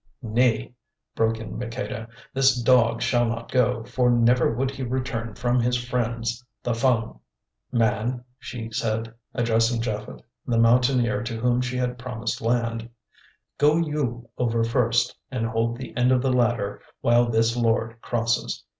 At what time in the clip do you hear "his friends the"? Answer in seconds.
5.59-6.73